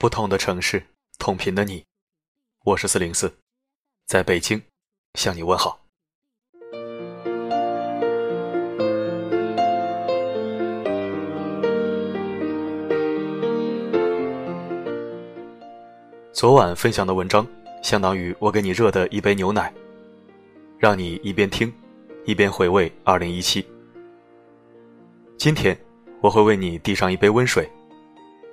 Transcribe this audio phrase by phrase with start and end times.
[0.00, 0.82] 不同的城市，
[1.18, 1.84] 同频的你，
[2.64, 3.30] 我是四零四，
[4.06, 4.62] 在北京
[5.12, 5.78] 向你问好。
[16.32, 17.46] 昨晚分享的文章，
[17.82, 19.70] 相当于我给你热的一杯牛奶，
[20.78, 21.70] 让你一边听，
[22.24, 23.62] 一边回味二零一七。
[25.36, 25.78] 今天，
[26.22, 27.70] 我会为你递上一杯温水，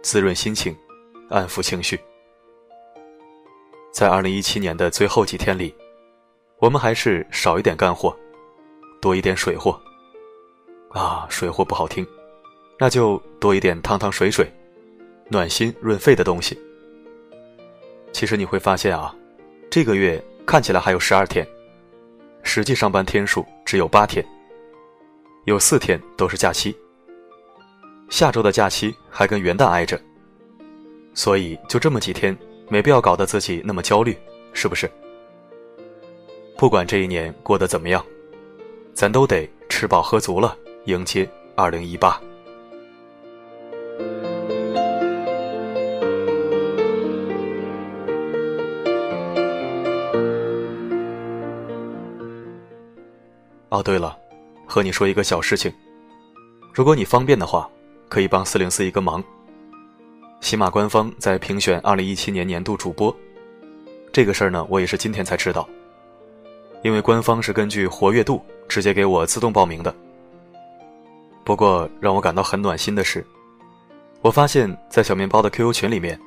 [0.00, 0.74] 滋润心情。
[1.30, 1.98] 安抚情绪，
[3.90, 5.74] 在二零一七年的最后几天里，
[6.58, 8.14] 我们还是少一点干货，
[9.00, 9.80] 多一点水货。
[10.90, 12.06] 啊，水货不好听，
[12.78, 14.48] 那就多一点汤汤水水、
[15.28, 16.56] 暖心润肺的东西。
[18.12, 19.12] 其实你会发现啊，
[19.70, 21.44] 这个月看起来还有十二天，
[22.42, 24.24] 实际上班天数只有八天，
[25.46, 26.76] 有四天都是假期。
[28.08, 30.00] 下周的假期还跟元旦挨着。
[31.14, 32.36] 所以就这么几天，
[32.68, 34.16] 没必要搞得自己那么焦虑，
[34.52, 34.90] 是不是？
[36.56, 38.04] 不管这一年过得怎么样，
[38.92, 42.20] 咱都得吃饱喝足了，迎接二零一八。
[53.68, 54.16] 哦，对了，
[54.66, 55.72] 和你说一个小事情，
[56.72, 57.68] 如果你方便的话，
[58.08, 59.22] 可以帮四零四一个忙。
[60.44, 63.16] 喜马官方在评选二零一七年年度主播，
[64.12, 65.66] 这个事儿呢，我也是今天才知道。
[66.82, 69.92] 因为官方是根据活跃度直接给我自动报名的。
[71.44, 73.24] 不过让我感到很暖心的是，
[74.20, 76.20] 我发现，在小面包的 QQ 群里面，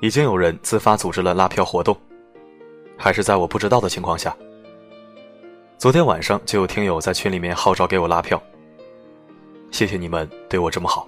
[0.00, 1.94] 已经有人自发组织了拉票活动，
[2.96, 4.34] 还是在我不知道的情况下。
[5.76, 8.42] 昨天晚上就有听友在群里面号召给我拉票，
[9.70, 11.06] 谢谢你们对我这么好，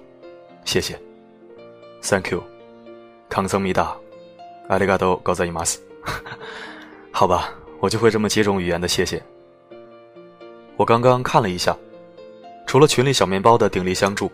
[0.63, 0.95] 谢谢
[2.03, 2.50] ，Thank you。
[3.31, 3.95] 康僧米达，
[4.67, 5.79] 阿里嘎多，高赞伊玛斯。
[7.11, 9.23] 好吧，我就会这么几种语言的谢谢。
[10.75, 11.73] 我刚刚看了一下，
[12.67, 14.29] 除了群里小面包的鼎力相助，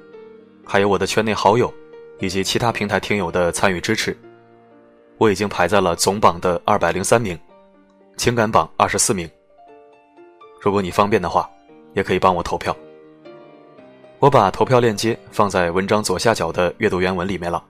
[0.66, 1.72] 还有我的圈内好友
[2.18, 4.18] 以及其他平台听友的参与支持，
[5.20, 7.40] 我已经排在了总榜的二百零三名，
[8.18, 9.30] 情感榜二十四名。
[10.60, 11.48] 如果你方便的话，
[11.94, 12.76] 也可以帮我投票。
[14.18, 17.64] 我把投票链接放在文章左下角的阅读原文里面了。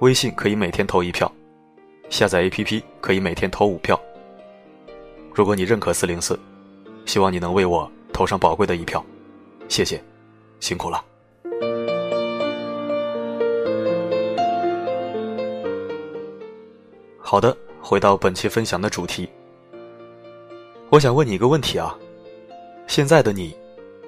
[0.00, 1.30] 微信可以每天投一票，
[2.10, 3.98] 下载 APP 可以每天投五票。
[5.32, 6.38] 如果你认可四零四，
[7.06, 9.02] 希望你能为我投上宝贵的一票，
[9.68, 9.98] 谢谢，
[10.60, 11.02] 辛苦了。
[17.18, 19.26] 好的，回到本期分享的主题，
[20.90, 21.98] 我想问你一个问题啊：
[22.86, 23.56] 现在的你，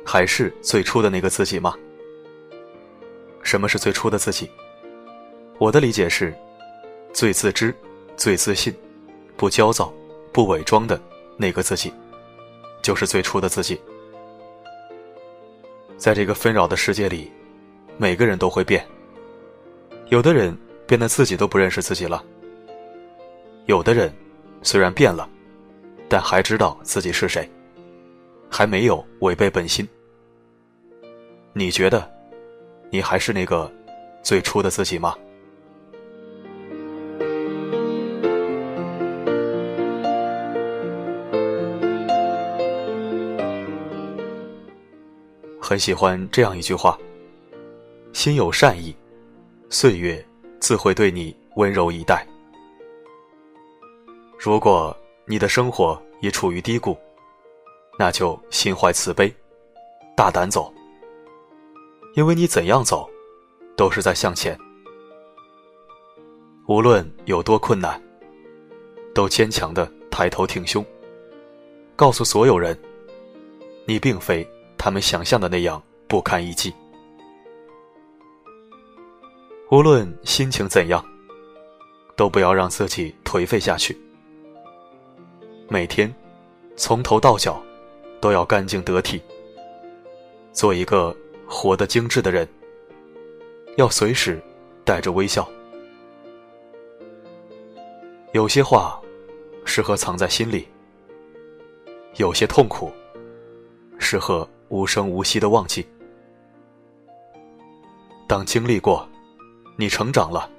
[0.05, 1.75] 还是最初的那个自己吗？
[3.43, 4.51] 什么是最初的自己？
[5.59, 6.33] 我的理解是，
[7.13, 7.75] 最自知、
[8.17, 8.73] 最自信、
[9.37, 9.93] 不焦躁、
[10.33, 11.01] 不伪装的
[11.37, 11.93] 那个自己，
[12.81, 13.81] 就是最初的自己。
[15.97, 17.29] 在这个纷扰的世界里，
[17.97, 18.87] 每个人都会变。
[20.11, 22.25] 有的人变得自己都不认识自己了，
[23.67, 24.15] 有的人
[24.63, 25.29] 虽然变了，
[26.09, 27.51] 但还知道自己是谁，
[28.49, 29.87] 还没有违背本心。
[31.53, 32.09] 你觉得，
[32.91, 33.69] 你还是那个
[34.23, 35.17] 最初的自己吗？
[45.69, 46.99] 很喜欢这样一句话
[48.15, 48.97] ：“心有善意，
[49.69, 50.27] 岁月
[50.59, 52.27] 自会对你温柔以待。”
[54.41, 54.97] 如果
[55.27, 56.97] 你的生活也处于低谷，
[57.99, 59.31] 那就心怀慈悲，
[60.17, 60.73] 大胆走，
[62.15, 63.07] 因为你怎样走，
[63.77, 64.59] 都是在向前。
[66.67, 68.03] 无论有多困难，
[69.15, 70.83] 都坚强的抬头挺胸，
[71.95, 72.75] 告诉所有人：
[73.85, 74.51] 你并非。
[74.79, 76.73] 他们想象的那样不堪一击。
[79.71, 81.05] 无论心情怎样，
[82.17, 83.95] 都不要让自己颓废下去。
[85.69, 86.15] 每天，
[86.77, 87.61] 从头到脚，
[88.21, 89.21] 都要干净得体。
[90.53, 91.15] 做一个
[91.47, 92.49] 活得精致的人，
[93.77, 94.43] 要随时
[94.85, 95.47] 带着微笑。
[98.33, 98.99] 有些话，
[99.65, 100.67] 适合藏在心里；
[102.17, 102.91] 有些痛苦，
[103.99, 104.49] 适合。
[104.69, 105.87] 无声无息的忘记。
[108.27, 109.09] 当经历过，
[109.77, 110.51] 你成长了，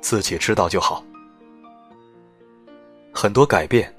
[0.00, 1.04] 自己知道就好。
[3.12, 3.94] 很多改变，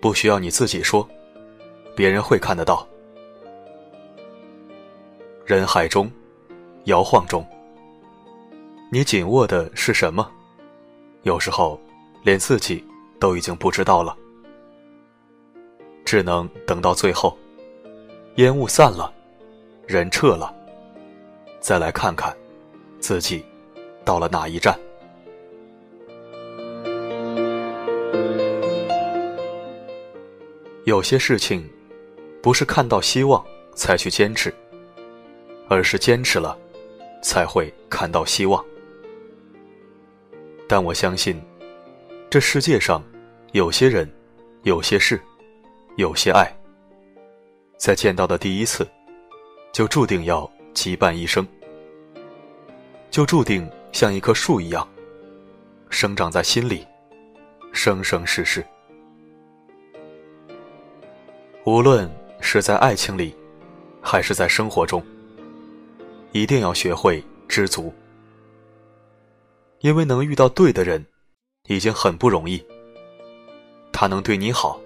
[0.00, 1.06] 不需要你自己说，
[1.96, 2.86] 别人会看得到。
[5.44, 6.10] 人海中，
[6.84, 7.44] 摇晃中，
[8.92, 10.30] 你紧握的是什么？
[11.22, 11.80] 有时候，
[12.22, 12.84] 连自己
[13.18, 14.16] 都已经不知道了，
[16.04, 17.36] 只能等到最后，
[18.38, 19.12] 烟雾散了，
[19.84, 20.54] 人撤了，
[21.58, 22.32] 再来看看
[23.00, 23.44] 自己
[24.04, 24.78] 到了哪一站。
[30.84, 31.68] 有些事情，
[32.40, 33.44] 不是看到希望
[33.74, 34.54] 才去坚持，
[35.68, 36.56] 而是坚持了，
[37.20, 38.64] 才会看到希望。
[40.68, 41.42] 但我相信，
[42.30, 43.02] 这世界上
[43.50, 44.08] 有些人、
[44.62, 45.20] 有些事、
[45.96, 46.56] 有些爱，
[47.78, 48.86] 在见到的第一次，
[49.72, 51.46] 就注定要羁绊一生，
[53.08, 54.86] 就注定像一棵树一样，
[55.88, 56.84] 生长在心里，
[57.72, 58.66] 生生世世。
[61.64, 62.10] 无论
[62.40, 63.32] 是在爱情里，
[64.02, 65.00] 还是在生活中，
[66.32, 67.94] 一定要学会知足。
[69.80, 71.06] 因为能遇到对的人，
[71.68, 72.60] 已经很不容易。
[73.92, 74.80] 他能对你好，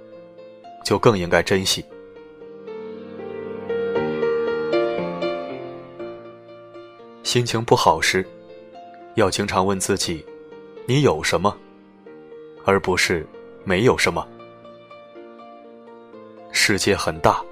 [0.85, 1.83] 就更应该珍惜。
[7.33, 8.23] 心情不好时，
[9.15, 10.23] 要经常问自己：
[10.85, 11.57] 你有什么，
[12.67, 13.27] 而不是
[13.65, 14.29] 没有什么。
[16.51, 17.43] 世界很大，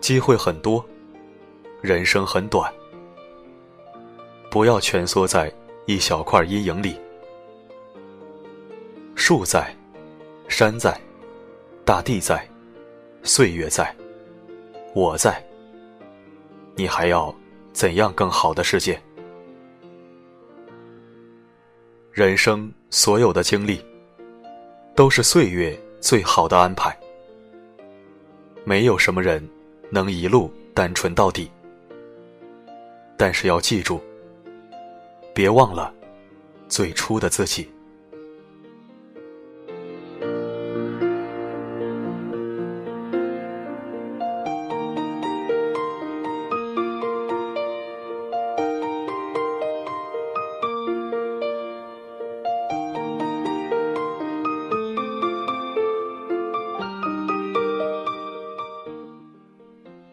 [0.00, 0.84] 机会很多，
[1.80, 2.68] 人生很短，
[4.50, 5.54] 不要蜷缩在。
[5.86, 7.00] 一小块阴影里，
[9.14, 9.72] 树在，
[10.48, 11.00] 山在，
[11.84, 12.44] 大地在，
[13.22, 13.94] 岁月在，
[14.94, 15.40] 我在。
[16.74, 17.32] 你还要
[17.76, 18.98] 怎样更好的世界？
[22.10, 23.84] 人生所有的经历，
[24.94, 26.98] 都是岁月最好的安排。
[28.64, 29.46] 没有什么人
[29.90, 31.50] 能一路单纯到底，
[33.14, 34.00] 但是要记住。
[35.34, 35.92] 别忘了
[36.70, 37.70] 最初的自己。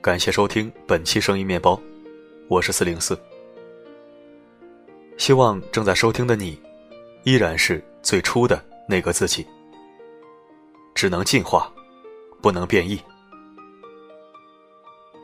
[0.04, 1.82] 感谢收听本期声音面包，
[2.50, 3.18] 我是四零四。
[5.18, 6.62] 希望正在收听的你，
[7.24, 9.48] 依然是最初的那个自己，
[10.94, 11.72] 只能进化，
[12.42, 13.00] 不能变异。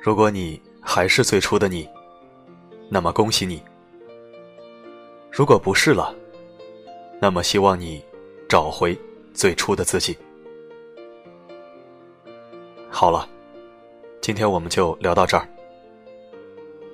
[0.02, 1.86] 如果你还是最初的你，
[2.90, 3.62] 那么恭喜你；
[5.30, 6.16] 如果不是了，
[7.20, 8.02] 那么希望你
[8.48, 8.98] 找回
[9.34, 10.18] 最初的自己。
[12.90, 13.28] 好了，
[14.30, 15.50] 今天我们就聊到这儿。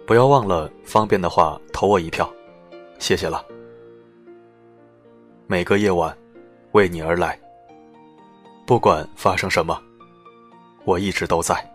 [0.08, 2.34] 不要忘了，方便的话投我一票。
[2.98, 3.46] 谢谢了，
[5.46, 6.18] 每个夜晚
[6.72, 7.38] 为你而来。
[8.66, 9.78] 不管发生什么，
[10.86, 11.75] 我一直都在。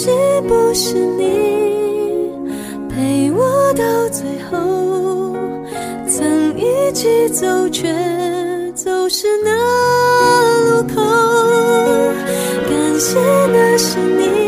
[0.00, 0.06] 是
[0.42, 1.24] 不是你
[2.88, 5.34] 陪我到最后，
[6.06, 7.92] 曾一起走，却
[8.76, 9.50] 走失那
[10.70, 11.02] 路口。
[12.70, 13.18] 感谢
[13.52, 14.47] 那是你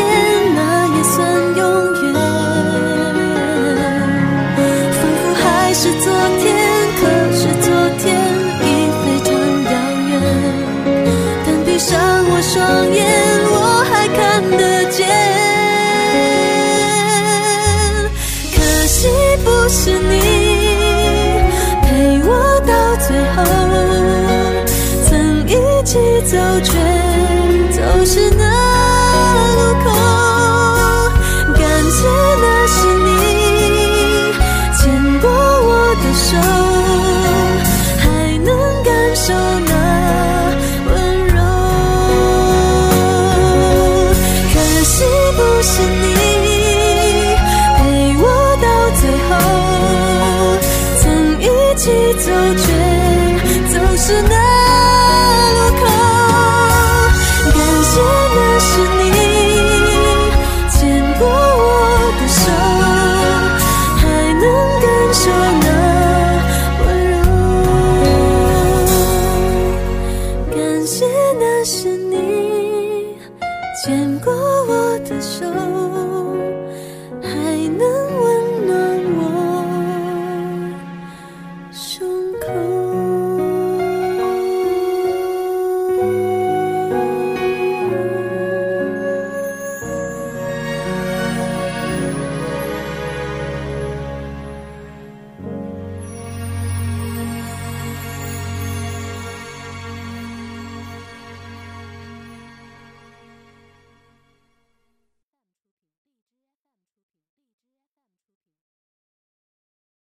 [19.83, 20.19] 是你
[21.81, 22.29] 陪我
[22.67, 23.41] 到最后，
[25.09, 25.09] 曾
[25.47, 25.49] 一
[25.83, 26.71] 起走，却
[27.71, 28.50] 走失那。